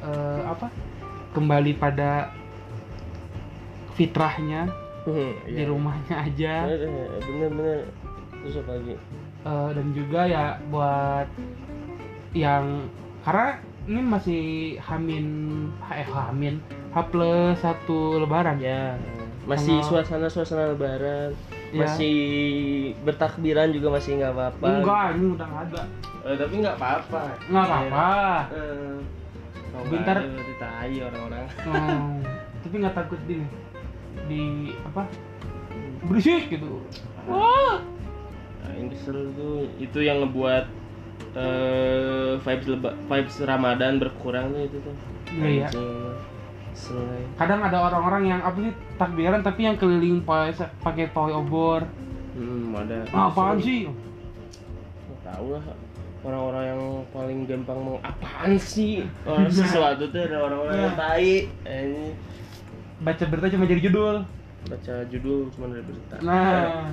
[0.03, 0.73] eh, apa
[1.37, 2.33] kembali pada
[3.95, 4.69] fitrahnya
[5.01, 5.65] Hmm, di iya.
[5.65, 6.69] rumahnya aja.
[7.25, 7.89] Bener-bener
[8.45, 8.95] terus apa lagi?
[9.49, 11.25] Eh, dan juga ya buat
[12.37, 12.85] yang
[13.25, 13.49] karena
[13.89, 14.43] ini masih
[14.85, 15.27] hamin
[15.89, 16.61] eh hamin?
[16.93, 18.61] H plus satu lebaran.
[18.61, 19.01] Ya
[19.49, 21.33] masih suasana suasana lebaran
[21.71, 21.87] Ya.
[21.87, 22.17] masih
[23.07, 24.67] bertakbiran juga masih nggak apa-apa.
[24.67, 25.83] Enggak ini udah nggak ada.
[26.27, 27.23] Eh, tapi nggak apa-apa.
[27.47, 28.09] Nggak apa-apa.
[28.51, 28.97] Eh,
[29.71, 30.17] kalau Bentar.
[30.59, 31.47] tai orang-orang.
[31.71, 31.99] Oh,
[32.67, 33.37] tapi nggak takut di
[34.27, 34.43] di
[34.83, 35.07] apa?
[36.11, 36.83] Berisik gitu.
[37.31, 37.79] Wah.
[38.61, 39.71] Nah, yang kesel tuh.
[39.79, 40.67] Itu yang ngebuat
[41.31, 44.95] eh vibes leba, vibes Ramadan berkurang tuh itu tuh.
[45.39, 45.69] Iya, iya.
[45.71, 46.20] Anjing.
[46.81, 47.27] Kesel aja.
[47.37, 51.85] kadang ada orang-orang yang apa sih takbiran tapi yang keliling pakai pawai obor.
[52.33, 53.05] Hmm, ada.
[53.13, 53.85] ah, apaan sih?
[55.21, 55.65] Tahu lah.
[56.21, 59.05] Orang-orang yang paling gampang mau apaan sih?
[59.25, 61.01] Orang sesuatu tuh ada orang-orang yang Iya.
[61.01, 61.33] tai.
[61.65, 62.05] Ini
[63.01, 64.17] baca berita cuma jadi judul.
[64.69, 66.17] Baca judul cuma dari berita.
[66.21, 66.89] Nah.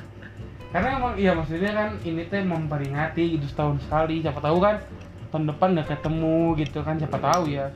[0.72, 4.20] Karena emang iya maksudnya kan ini teh memperingati gitu setahun sekali.
[4.20, 4.76] Siapa tahu kan
[5.32, 6.94] tahun depan nggak ketemu gitu kan.
[7.00, 7.72] Siapa tahu ya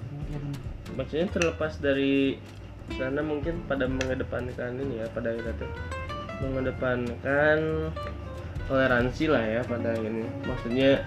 [1.01, 2.37] maksudnya terlepas dari
[2.93, 5.71] sana mungkin pada mengedepankan ini ya pada tuh
[6.41, 7.89] mengedepankan
[8.67, 11.01] toleransi lah ya pada ini maksudnya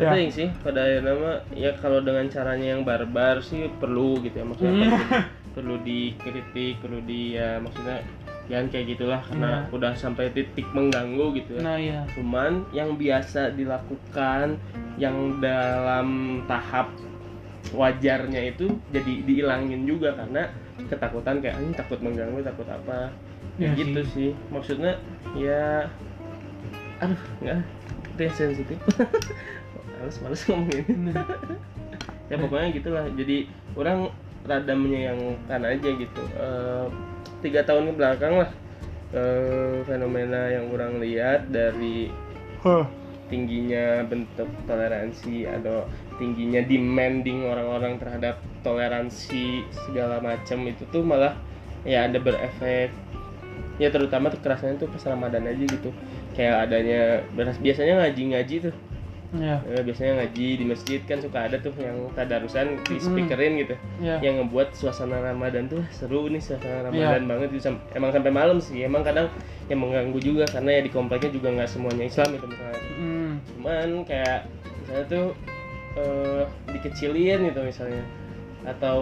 [0.00, 0.08] Ya.
[0.08, 4.46] penting sih pada akhirnya mah ya kalau dengan caranya yang barbar sih perlu gitu ya
[4.48, 4.88] maksudnya Hmm.
[4.88, 5.20] perlu,
[5.52, 8.00] perlu dikritik perlu di ya maksudnya
[8.50, 9.70] jangan kayak gitulah karena Iya.
[9.70, 14.58] udah sampai titik mengganggu gitu ya nah ya cuman yang biasa dilakukan
[14.96, 16.08] yang dalam
[16.50, 16.90] tahap
[17.70, 20.50] wajarnya itu jadi dihilangin juga karena
[20.90, 23.14] ketakutan kayak ini takut mengganggu takut apa.
[23.60, 24.30] Iya Kayak gitu sih.
[24.50, 24.98] maksudnya
[25.38, 25.86] ya
[26.98, 27.62] aduh nggak
[28.12, 28.78] itu yang sensitif.
[30.02, 30.86] Males males ngomongin.
[32.30, 33.04] Ya pokoknya gitulah.
[33.12, 33.44] Jadi
[33.76, 34.08] orang
[34.48, 36.22] rada menyayangkan aja gitu.
[36.32, 36.86] Eh,
[37.44, 38.50] tiga tahun ke belakang lah
[39.12, 42.08] eh, fenomena yang orang lihat dari
[42.64, 42.88] huh.
[43.28, 45.84] tingginya bentuk toleransi atau
[46.22, 51.34] tingginya demanding orang-orang terhadap toleransi segala macam itu tuh malah
[51.82, 52.94] ya ada berefek.
[53.76, 55.90] Ya terutama tuh kerasanya tuh pas Ramadan aja gitu.
[56.32, 57.00] Kayak adanya
[57.34, 58.74] beras- biasanya ngaji-ngaji tuh.
[59.32, 63.74] Ya Eh, biasanya ngaji di masjid kan suka ada tuh yang tadarusan di speakerin gitu.
[63.98, 67.16] Ya yang ngebuat suasana Ramadan tuh seru nih suasana Iya.
[67.16, 67.72] Ramadan banget gitu.
[67.90, 68.78] Emang sampai malam sih.
[68.78, 69.32] Emang kadang
[69.66, 72.80] yang mengganggu juga karena ya di kompleknya juga nggak semuanya Islam itu misalnya.
[72.92, 73.32] Hmm.
[73.48, 74.46] cuman kayak
[74.78, 75.26] misalnya tuh
[75.94, 78.02] eh, dikecilin gitu misalnya
[78.62, 79.00] atau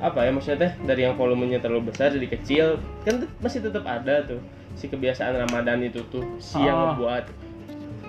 [0.00, 2.66] apa ya maksudnya teh dari yang volumenya terlalu besar jadi kecil
[3.02, 4.40] kan masih tetap ada tuh
[4.72, 6.84] si kebiasaan Ramadan itu tuh si yang Oh.
[6.94, 7.24] ngebuat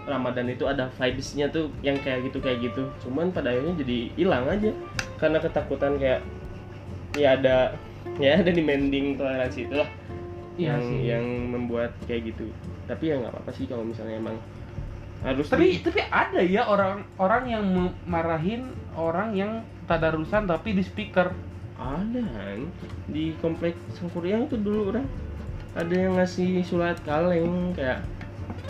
[0.01, 4.45] Ramadan itu ada vibesnya tuh yang kayak gitu kayak gitu cuman pada akhirnya jadi hilang
[4.47, 4.71] aja
[5.17, 6.21] karena ketakutan kayak
[7.13, 7.75] ya ada
[8.17, 9.89] ya ada demanding toleransi itulah
[10.55, 10.99] Iya yang sih.
[11.07, 12.49] yang membuat kayak gitu
[12.85, 14.37] tapi ya nggak apa-apa sih kalau misalnya emang
[15.21, 17.65] harus tapi di- tapi ada ya orang orang yang
[18.03, 21.29] marahin orang yang tadarusan tapi di speaker.
[21.77, 22.21] Ada
[23.09, 25.05] di komplek Sangkuriang itu dulu orang
[25.73, 28.05] ada yang ngasih surat kaleng kayak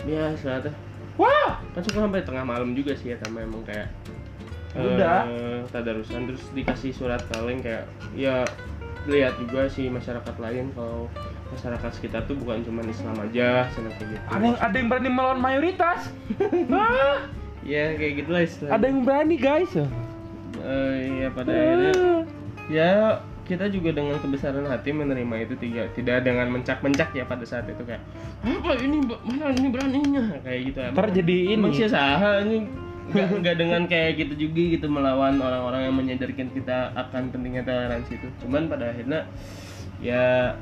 [0.04, 0.74] biasa tuh.
[1.20, 1.60] Wah!
[1.76, 3.88] Kan suka sampai tengah malam juga sih ya sama emang kayak
[4.72, 5.28] Udah.
[5.28, 6.24] eh, tadarusan.
[6.32, 7.84] Terus dikasih surat kaleng kayak
[8.16, 8.44] ya
[9.04, 11.10] lihat juga sih masyarakat lain kalau
[11.52, 14.24] masyarakat sekitar tuh bukan cuma Islam aja sana kayak gitu.
[14.32, 16.08] Ada yang ada yang berani melawan mayoritas?
[17.62, 18.74] Ya kayak gitulah istilahnya.
[18.74, 19.70] Ada yang berani guys
[20.62, 21.94] Eh, ya pada akhirnya
[22.70, 22.90] ya
[23.42, 27.82] kita juga dengan kebesaran hati menerima itu tiga tidak dengan mencak-mencak ya pada saat itu
[27.82, 28.02] kayak
[28.46, 30.24] apa ini mana ini beraninya?
[30.46, 31.66] Kayak gitu ntar jadi ini.
[31.74, 32.66] Sih saha ini.
[33.12, 38.28] Nggak dengan kayak gitu juga gitu melawan orang-orang yang menyadarkan kita akan pentingnya toleransi itu.
[38.46, 39.26] Cuman pada akhirnya
[39.98, 40.54] ya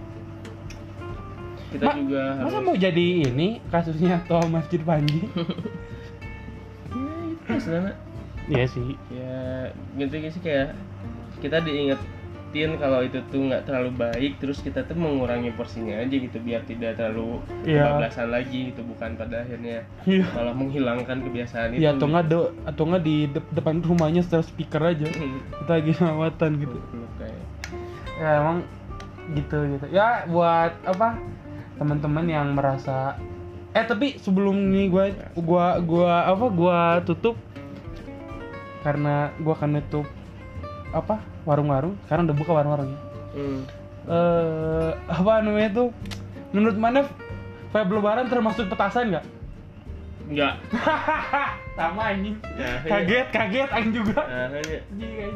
[1.70, 5.22] kita Ma- juga harus masa mau jadi ini kasusnya toh masjid Panji
[6.92, 7.94] ya itu sebenarnya
[8.48, 8.98] iya sih.
[9.08, 10.74] Ya gitu sih kayak
[11.38, 12.10] kita diingetin
[12.76, 16.98] kalau itu tuh nggak terlalu baik terus kita tuh mengurangi porsinya aja gitu biar tidak
[16.98, 17.86] terlalu Iya.
[17.86, 20.26] kebablasan lagi gitu bukan pada akhirnya iya.
[20.28, 24.42] malah menghilangkan kebiasaan itu ya atau nggak do- atau nggak di dep- depan rumahnya setel
[24.42, 25.06] speaker aja.
[25.62, 26.78] Kita lagi lawatan gitu.
[27.16, 27.38] Kayak.
[28.18, 28.58] Ya emang
[29.30, 29.84] gitu gitu.
[29.88, 31.08] Ya buat apa
[31.80, 33.16] teman-teman yang merasa
[33.72, 37.40] eh tapi sebelum ini gua gua gua apa gua tutup
[38.84, 40.06] karena gua akan nutup
[40.92, 43.00] apa warung-warung sekarang udah buka warung-warung ya
[43.40, 43.60] hmm.
[44.12, 45.88] eh apa namanya tuh
[46.52, 47.08] menurut mana
[47.70, 49.26] vibe lebaran termasuk petasan nggak
[50.30, 50.62] Enggak.
[51.78, 52.86] sama anjing Nah, iya.
[52.86, 55.26] kaget kaget anjing juga Nah, iya.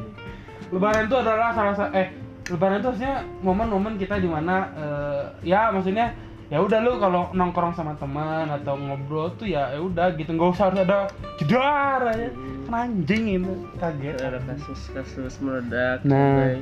[0.70, 2.08] Lebaran itu adalah salah satu eh
[2.50, 6.14] lebaran itu harusnya momen-momen kita di mana eh, ya maksudnya
[6.46, 10.30] ya udah lu kalau nongkrong sama teman atau ngobrol tuh ya ya udah gitu.
[10.30, 10.98] Nggak usah harus ada
[11.36, 12.28] jedar aja.
[12.28, 12.52] Hmm.
[12.64, 14.16] kan anjing itu kaget.
[14.18, 16.56] Ada kasus-kasus meledak Nah.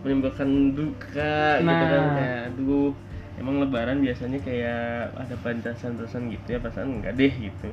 [0.00, 2.14] menimbulkan duka gitu kan Nah.
[2.14, 2.90] kayak aduh
[3.36, 7.68] emang lebaran biasanya kayak ada petasan-petasan gitu ya perasaan enggak deh gitu.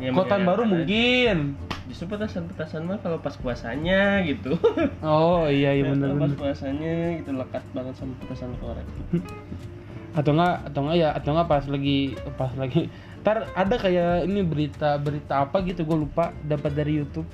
[0.00, 1.54] Ya, kotan baru mungkin.
[1.86, 4.56] Justru petasan-petasan mah kalau pas puasanya gitu.
[5.04, 8.86] Oh iya iya Kalau pas puasanya gitu lekat banget sama petasan korek
[10.12, 11.98] atau enggak atau enggak ya atau enggak pas lagi
[12.36, 12.80] pas lagi.
[13.22, 17.26] Ntar ada kayak ini berita berita apa gitu gue lupa dapat dari YouTube.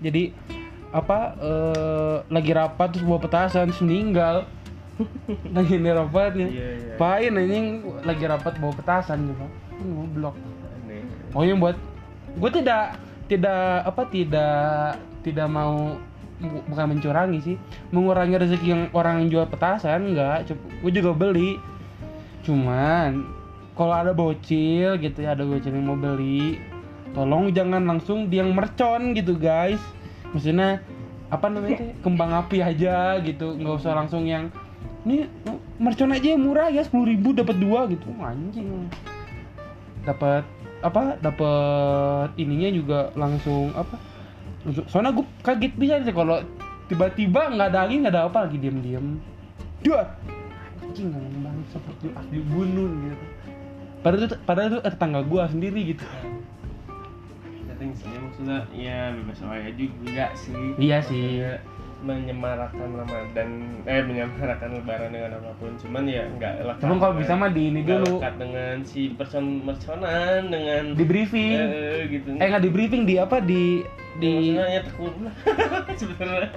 [0.00, 0.32] Jadi
[0.90, 4.46] apa eh, lagi rapat terus bawa petasan terus meninggal.
[5.50, 6.94] Lagi ini rapatnya Iya, iya.
[6.94, 7.66] pahin anjing.
[8.06, 9.46] Lagi rapat bawa petasan gitu.
[10.86, 11.02] Aneh.
[11.34, 11.74] Oh yang buat
[12.34, 12.94] gue tidak
[13.26, 14.94] tidak apa tidak
[15.26, 15.98] tidak mau
[16.38, 17.56] bu- bukan mencurangi sih.
[17.90, 21.58] Mengurangi rezeki yang orang yang jual petasan enggak gue juga beli
[22.44, 23.24] cuman
[23.74, 26.60] kalau ada bocil gitu ya ada bocil yang mau beli
[27.16, 29.80] tolong jangan langsung dia yang mercon gitu guys.
[30.34, 30.82] Maksudnya
[31.30, 33.54] apa namanya kembang api aja gitu.
[33.58, 34.50] Nggak usah langsung yang
[35.06, 35.26] ini
[35.78, 38.06] mercon aja yang murah ya sepuluh ribu dapat dua gitu.
[38.18, 38.90] Anjing.
[40.04, 40.44] Dapat
[40.84, 43.96] apa dapat ininya juga langsung apa
[44.92, 46.44] soalnya gue kaget bisa sih kalau
[46.92, 49.16] tiba-tiba nggak ada angin nggak ada apa lagi diem-diem
[49.80, 50.12] dua
[50.94, 53.26] anjing ngomong banget seperti asli bunuh gitu.
[54.06, 56.06] Padahal itu padahal itu tetangga gue sendiri gitu.
[57.66, 60.54] Tapi misalnya maksudnya ya bebas wae juga sih.
[60.78, 61.42] Iya sih.
[62.06, 63.50] Menyemarakan Ramadan
[63.90, 65.74] eh menyemarakan lebaran dengan apa pun.
[65.82, 68.14] Cuman ya enggak lekat Cuman kalau bisa mah di ini nggak dulu.
[68.22, 71.58] lekat dengan si person merconan dengan di briefing.
[71.58, 72.28] Eh, gitu.
[72.38, 73.82] Eh nggak di briefing di apa di
[74.18, 74.82] di ya
[76.00, 76.50] sebenarnya.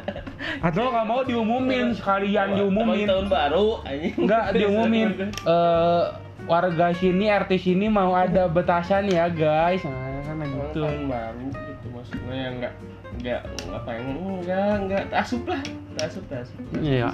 [0.62, 3.08] Atau nggak mau diumumin sekalian diumumin.
[3.10, 3.82] tahun baru
[4.18, 5.10] nggak diumumin.
[5.46, 6.04] Eh
[6.46, 9.82] warga sini RT sini mau ada betasan ya guys.
[9.84, 10.86] Nah kan gitu.
[10.86, 12.74] tahun baru gitu maksudnya ya enggak
[13.18, 13.42] enggak
[13.74, 15.62] apa yang enggak enggak asup lah.
[15.98, 16.60] Asup asup.
[16.78, 17.10] Iya.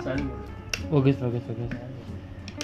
[0.91, 1.71] bagus bagus bagus.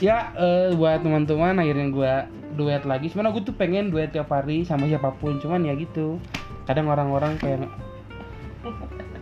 [0.04, 2.14] Ya eh, buat teman-teman akhirnya gua
[2.60, 3.08] duet lagi.
[3.08, 6.20] Sebenarnya gue tuh pengen duet tiap hari sama siapa pun cuman ya gitu
[6.70, 7.66] kadang orang-orang kayak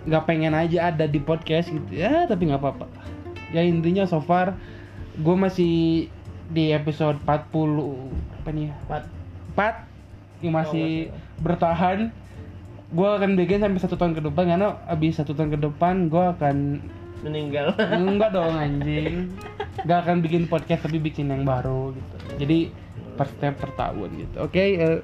[0.03, 1.95] nggak- pengen aja ada di podcast gitu.
[1.95, 2.91] Ya tapi nggak apa-apa.
[3.55, 4.60] Ya intinya so far
[5.15, 6.07] gue masih
[6.51, 8.12] di episode 40
[8.43, 8.75] apa nih ya?
[9.55, 12.12] 4 yang masih bertahan.
[12.91, 16.23] Gue akan bikin sampai satu tahun ke depan karena abis satu tahun ke depan gue
[16.36, 16.83] akan
[17.23, 17.71] meninggal.
[17.79, 19.31] Enggak dong anjing.
[19.88, 22.15] Enggak akan bikin podcast tapi bikin yang baru gitu.
[22.43, 22.60] Jadi
[23.17, 24.36] per step per tahun gitu.
[24.43, 24.99] Oke, eh,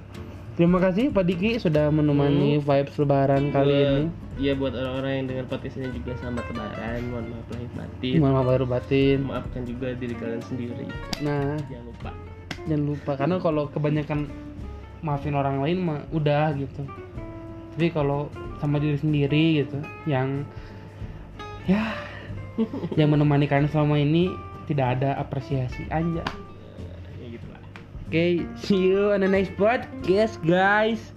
[0.54, 4.04] terima kasih Pak Diki sudah menemani vibes lebaran kali Buat- ini.
[4.34, 8.44] Iya buat orang-orang yang dengan podcast ini juga selamat lebaran mohon maaf lahir batin Maaf
[8.44, 9.18] baru batin.
[9.24, 10.86] maafkan juga diri kalian sendiri
[11.22, 12.12] Nah, jangan lupa
[12.64, 14.20] jangan lupa karena kalau kebanyakan
[15.02, 16.82] maafin orang lain mah udah gitu.
[17.74, 20.48] Tapi kalau sama diri sendiri gitu yang
[21.64, 21.94] ya
[23.00, 24.34] yang menemani kalian selama ini
[24.66, 26.24] tidak ada apresiasi aja.
[28.14, 31.13] Okay, see you on the next podcast, guys.